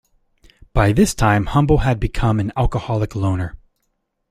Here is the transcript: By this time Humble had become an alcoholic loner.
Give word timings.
By 0.73 0.93
this 0.93 1.13
time 1.13 1.45
Humble 1.45 1.77
had 1.77 1.99
become 1.99 2.39
an 2.39 2.51
alcoholic 2.57 3.15
loner. 3.15 3.55